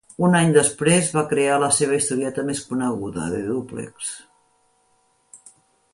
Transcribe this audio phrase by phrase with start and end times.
[0.27, 4.11] Un any després va crear la seva historieta més coneguda: "The Duplex".